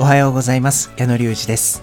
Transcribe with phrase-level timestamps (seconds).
[0.00, 1.82] おはようございます矢野隆二です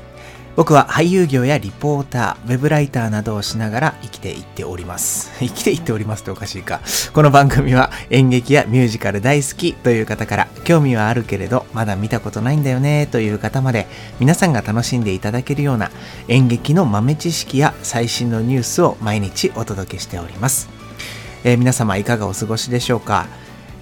[0.56, 5.30] 僕は俳優業やリポーター、ウェブライターなどをしながら生きていっております。
[5.38, 6.82] 生きていっておりますっておかしいか。
[7.14, 13.86] この番組は演劇やミュージカル大好きという方から興味はあるけれどまだ見たことないんだよねという方まで
[14.20, 15.92] 皆さんが楽しんでいただけるような
[16.28, 20.70] 演劇の豆知識や最新のニュースを毎日お届けしております。
[21.44, 23.28] えー皆様いかがお過ごしでしょうか、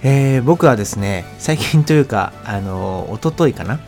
[0.02, 3.80] えー僕はですね、最近というか、あのー、一昨日かな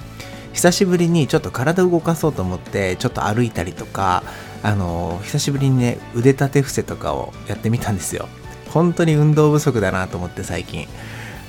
[0.58, 4.24] 久しぶりにちょっと体を動かそうと思ってちょっと歩いたりとか
[4.64, 8.28] あの久しぶりにね腕立て伏せとかをやってみたんですよ。
[8.70, 10.88] 本当に運動不足だなと思って最近。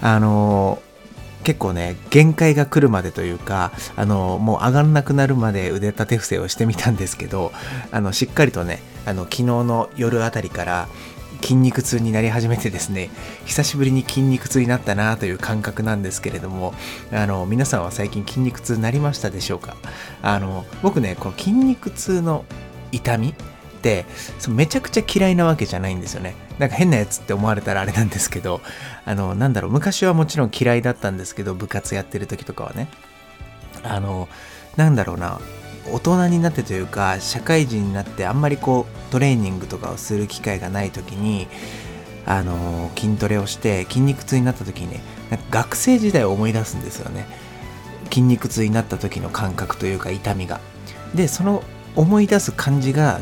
[0.04, 0.80] あの
[1.44, 7.52] 結構ね限界が来るまでというかあのもう上がんなくなるまで腕立て伏せをしてみたんですけど
[7.92, 10.88] あのしっかりとねあの昨日の夜あたりから
[11.42, 13.10] 筋肉痛になり始めてですね
[13.46, 16.74] 久しぶりに筋肉痛になったなという感覚なんですけれども
[17.12, 19.76] あの皆さんは最近筋肉痛になりましたでしょうか？
[20.22, 22.46] あの僕ねこの筋肉痛の
[22.92, 23.34] 痛みっ
[23.82, 24.06] て
[24.40, 26.36] そめちゃくちゃ嫌いなわけじゃないんですよね。
[26.60, 28.60] なんか変なやつって思われたらあれなんですけど
[29.06, 32.90] あのなんだろう昔はもちろん嫌いだったんですけど部活やってる時とかはね。
[33.84, 34.28] あの
[34.76, 35.40] なんだろうな
[35.94, 41.48] 大人になってというか社会人になってあんまりこうトレーニングとかをする機会がない時に
[42.26, 47.26] あの筋トレをして筋肉痛になった時にねなんか学生時代を思い出すんですよね。
[48.06, 50.60] 筋肉痛になった時の感覚というか痛みが。
[51.14, 51.64] でその
[51.96, 53.20] 思い出す感じが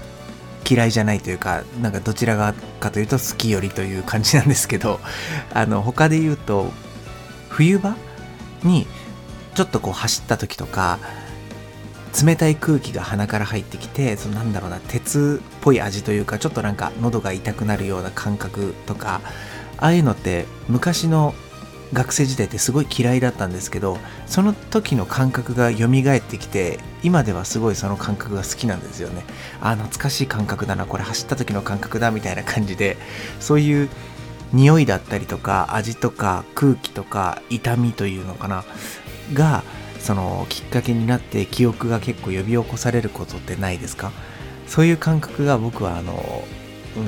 [0.69, 4.99] 嫌いじゃないというかなんかどちらがかというと好きよりという感じなんですけど
[5.53, 6.71] あの他で言うと
[7.49, 7.95] 冬場
[8.63, 8.87] に
[9.55, 10.99] ちょっとこう走った時とか
[12.23, 19.21] 冷たい空気が鼻から入ってきてそのなんだろうな鉄っぽい味というかちょっとなんか喉が痛くなるような感覚とか
[19.77, 21.33] ああいうのって昔の
[21.93, 29.23] 学生時代ってすごい嫌いだったんですけどその時の感覚が蘇ってきて今ではすごいその感覚が好きなんですよね。
[29.61, 32.97] あ懐かしい感覚だなこれ走った時の感覚だみたいな感じで
[33.39, 33.89] そういう
[34.53, 38.65] 匂いだったりとか味とか空気とか痛みというのかな
[39.33, 39.63] が
[40.07, 44.13] そのきっかけになって記憶が結構呼び起こされることってないですか？
[44.65, 46.13] そういう感覚が僕はあの
[46.95, 47.03] うん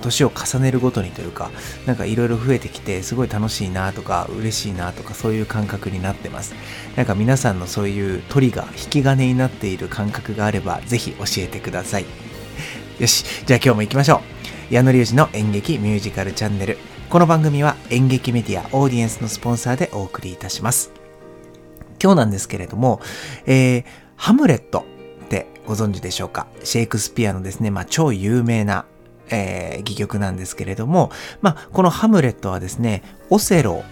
[0.00, 1.50] 年を重ねるごとにというか
[1.84, 6.54] なんかいろいろ増えてきてすごい楽しいなとか嬉しいなとかそういう感覚になってます。
[6.94, 12.04] なんか皆さんのそういうトリガー引き金になっている感覚があればぜひ教えてください。
[13.00, 14.22] よしじゃあ今日も行きましょ
[14.70, 14.74] う。
[14.74, 16.78] 矢野隆二の演劇ミュージカルチャンネル。
[17.10, 20.97] この番組は演劇メディアオーディエンスのスポンサーでお送りいたします。
[22.02, 23.00] 今日なんですけれども、
[23.46, 23.84] えー、
[24.16, 24.84] ハムレット
[25.24, 26.46] ってご存知でしょうか？
[26.64, 28.86] シェイクスピアのですね、まあ、超有名な、
[29.30, 31.10] えー、戯曲なんですけれども、
[31.42, 33.84] まあ、このハムレットはですね、オセロ、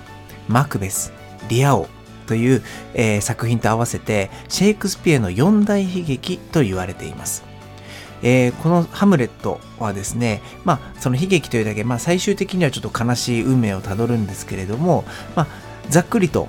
[0.49, 1.12] マクベス、
[1.49, 1.89] リア王
[2.27, 2.62] という、
[2.95, 7.45] えー作品と合わせて、シェイクスピアの四大悲劇と言われています。
[8.22, 15.47] えーこのハムレットはですね、まあ、その悲劇というだけ、まあ、最終的にはちょっと悲しい運命をたどるんですけれども、まあ、
[15.91, 16.49] ざっくりと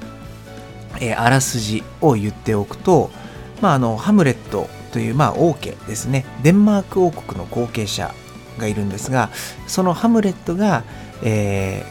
[0.99, 3.11] えーあらすじを言っておくと、
[3.61, 8.13] まあ、あのハムレットという、まあ、王家ですねデンマーク王国の後継者
[8.57, 9.29] がいるんですが
[9.67, 10.83] そのハムレットが、
[11.23, 11.83] え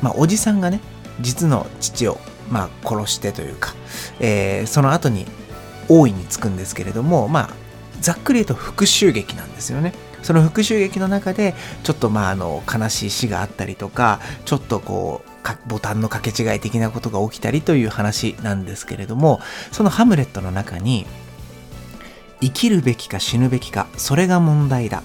[0.00, 0.80] ーまあ、おじさんがね
[1.20, 2.18] 実の父を、
[2.50, 3.74] まあ、殺してというか、
[4.20, 5.26] えーその後に
[5.88, 7.50] 王位につくんですけれども、まあ、
[8.00, 9.92] ざっくり言うと復讐劇なんですよね。
[10.22, 11.54] その復讐劇の中で
[11.84, 15.27] ちょっとまああの悲しい死があったりとかちょっとこう
[15.66, 19.40] ボタンの掛け違い的なことが起きたりという話なんですけれども
[19.72, 21.06] そのハムレットの中に
[22.40, 25.02] 生きるべきか死ぬべきかそれが問題だ。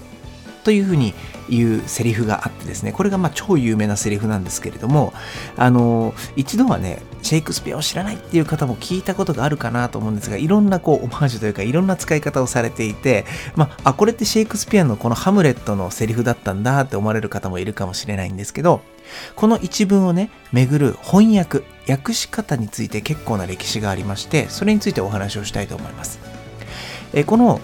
[0.64, 1.14] というふうに
[1.48, 5.12] 言うセリフがあってですねこれがまあ超有名なセリフなんですけれども
[5.56, 13.26] あの一度はねシェイクスピアを知らないっていう方も聞いたことがあるかなと思うんですがいろんなこうオマージュというかいろんな使い方をされていて
[13.56, 18.80] まああこれってシェイクスピアのこのハムレットのセリフだったんだって思われる方もいるかもしれないんですけど
[19.36, 26.18] この一文をね巡る翻訳訳し方について結構な歴史がありましてそれについてお話をしたいと思います。
[27.12, 27.60] えこの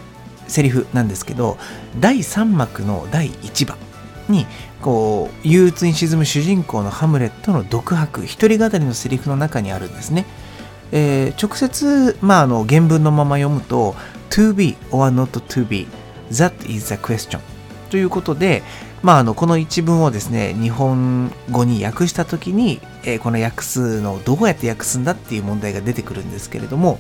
[0.51, 1.57] セリフなんですけど
[1.99, 3.79] 第3幕の第1話
[4.29, 4.47] に
[4.83, 10.27] こう憂鬱に沈む主人公のハムレットの独白一人語りのセリフの中にあるんですね、
[10.93, 13.95] えー直接、まあ、あの原文のまま読むと
[14.31, 15.87] to be or not to be
[16.31, 17.41] that is the question
[17.91, 18.63] ということで、
[19.03, 26.99] まあ、あのこの一文をですね日本語に訳した時に、えーこの訳すのをどうやって訳すんだっていう問題が出てくるんですけれども、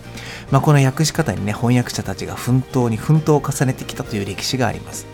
[0.50, 5.06] まあ、この訳し方にね翻訳者たちが奮闘に奮闘を重ねてきたという歴史があります。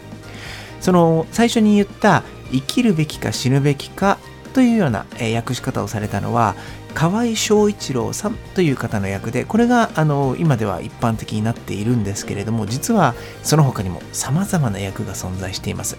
[0.81, 2.23] その最初に言った
[2.53, 4.19] 生きるべきか死ぬべきか
[4.53, 5.05] というような、
[5.35, 6.55] 訳し方をされたのは
[6.95, 15.99] 河合翔一郎さんという方の役でこれがあの今では一般的になっているんですけれども実はその他にも様々な役が存在しています、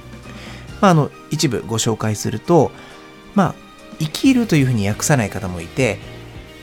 [0.81, 2.71] まあ、あの一部ご紹介すると
[3.35, 3.55] まあ
[3.99, 5.99] 生きるというふうに訳さない方もいて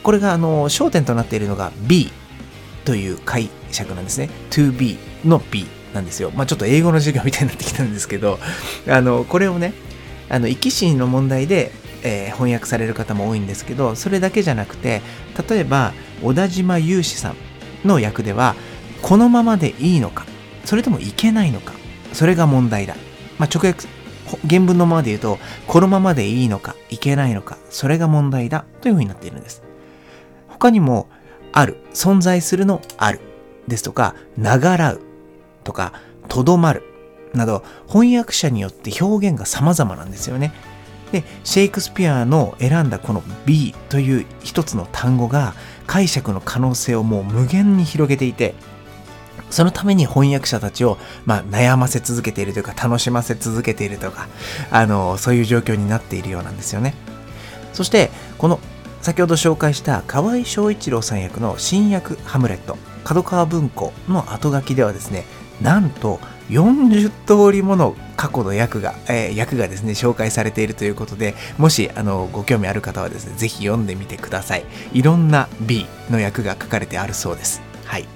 [0.03, 2.11] これがあの焦点となっているのが B
[2.85, 4.29] という解釈なんですね。
[4.51, 6.31] toB の B なんですよ。
[6.35, 8.37] まあちょっと英語の授業みたいになってきたんですけど
[8.87, 9.73] あのこれをね
[10.29, 11.71] あの生き死にの問題で
[12.05, 15.01] えー、翻訳される方も多いんですけどそれだけじゃなくて
[15.49, 15.91] 例えば
[16.21, 17.35] 小田島雄志さん
[17.83, 18.55] の役では
[19.01, 20.25] このままでいいのか
[20.63, 21.73] それともいけないのか
[22.13, 22.95] それが問題だ、
[23.39, 23.87] まあ、直訳
[24.47, 29.63] 原文のままで言うとこのままでいいのかいけないのかそれが問題だというふうになっているんです。
[30.47, 31.07] 他にも
[31.51, 33.19] ある存在するのある
[33.67, 35.01] ですとかながらう
[35.63, 35.93] とか
[36.27, 36.83] とどまる
[37.33, 40.53] など翻訳者によって表現が様々なんですよね。
[41.11, 45.53] でシェイクスピアの選んだこの B という一つの単語が
[45.87, 48.55] 解釈の可能性をもう無限に広げていて
[49.49, 54.27] そのために翻訳者たちを、まあ、悩ませ続けているというか楽しませ続けているとか
[54.71, 56.95] あのそういう状況になっているようなんですよね
[57.73, 58.59] そしてこの
[59.01, 65.25] 先ほど紹介した河合翔一郎さん役の新役ハムレット角川文庫の後書きではですね
[65.61, 74.65] なんと40通りもの過去の役が、えー、役がですね、紹介されているということで、もし、あの、ご興味ある方はですね、ぜひ読んでみてください。
[74.93, 77.61] いろんな B の役が書かれてあるそうです。
[77.85, 78.07] はい。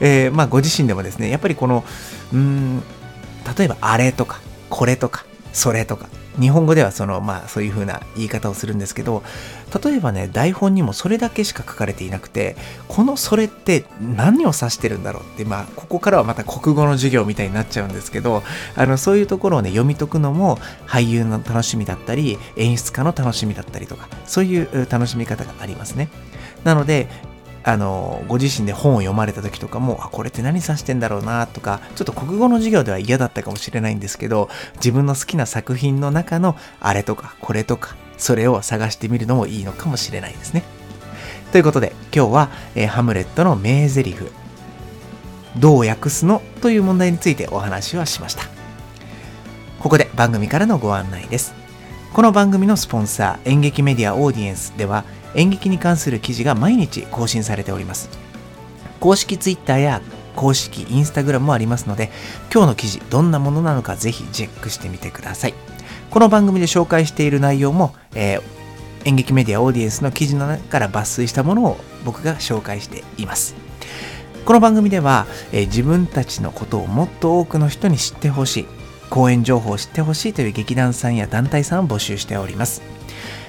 [0.00, 1.84] えー、まあ、ご自身でもですね、やっぱりこの、
[2.32, 2.80] うん、
[3.56, 6.08] 例えば、あれとか、これとか、それとか、
[6.40, 9.22] 日本語ではその、まあそういう風な言い方をするんですけど、
[9.84, 12.56] 例えばね、台本にもそれだけしか書かれていなくて、
[12.88, 18.42] このそれって何を指してるんだろうって、まあここからはまた国語の授業みたいになっちゃうんですけど、
[18.76, 20.56] あのそういうところをね、読み解くのも
[20.86, 26.08] 俳優の楽しみだったり、演出家の楽しみだったりとか、そういう楽しみ方がありますね。
[26.64, 27.08] なので、
[27.64, 40.62] あの、ご自身で本を読まれた時とかも、あ、これって何指してんだろうなとか、ちょっと国語の授業では嫌だったかもしれないんですけど、自分の好きな作品の中のあれとかこれとか、それを探してみるのもいいのかもしれないですね。
[41.52, 44.16] ということで、今日は、えー、ハムレットの名台詞、
[45.56, 48.44] どう訳すのという問題についてお話はしました。
[49.78, 51.54] ここで番組からのご案内です。
[52.12, 58.08] この番組のスポンサー、演劇メディアオーディエンスでは、演劇に関する記事が毎日更新されております。
[59.00, 60.00] 公式 Twitter や
[60.36, 62.10] 公式 Instagram もありますので、
[62.52, 65.54] 今日の記事どんなものなのかぜひチェックしてみてください。
[66.10, 68.42] この番組で紹介している内容も、えー、
[69.04, 73.54] 演劇メディアオーディエンスの記事の中から抜粋したものを僕が紹介しています。
[74.44, 78.66] この番組では、えー、自分たちのことをもっと多くの人に知ってほしい、
[79.08, 82.82] 講演情報を知ってほしいという劇団さんや団体さんを募集しております。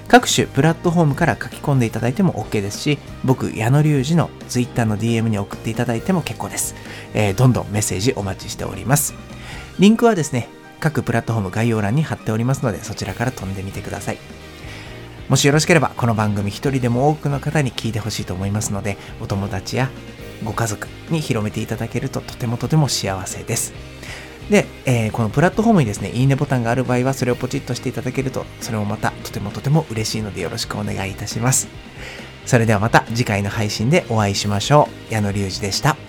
[0.08, 6.76] 各種プラットフォームから書き込んでいただいても OK ですし、僕、矢野隆二の Twitter の DM に送っていただいても結構です。
[7.14, 9.14] えー、どんどんメッセージお待ちしております。
[9.80, 14.18] リンクはですね、各プラットフォーム概要欄に貼っておりますので、そちらから飛んでみてください。
[15.30, 19.90] もしよろしければ、この番組一人でも多くの方に聞いてほしいと思いますので、お友達や
[20.44, 23.74] ご家族に広めていただけるととてもとても幸せです。
[24.50, 31.68] で、えー、このプラットフォームにですね、いいねボタンがある場合は、それをポチッとしていただけると、それもまたとてもとても嬉しいのでよろしくお願いいたします。
[32.46, 35.14] それではまた次回の配信でお会いしましょう。
[35.14, 36.03] 矢野隆二でした。